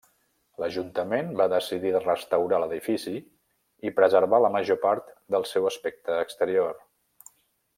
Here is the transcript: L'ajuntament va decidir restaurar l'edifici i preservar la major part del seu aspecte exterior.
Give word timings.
L'ajuntament 0.61 1.27
va 1.41 1.45
decidir 1.51 1.91
restaurar 2.05 2.59
l'edifici 2.63 3.13
i 3.89 3.93
preservar 4.01 4.41
la 4.47 4.51
major 4.57 4.81
part 4.87 5.13
del 5.37 5.47
seu 5.51 5.69
aspecte 5.73 6.17
exterior. 6.27 6.75